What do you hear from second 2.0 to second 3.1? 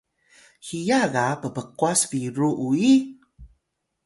biru uyi?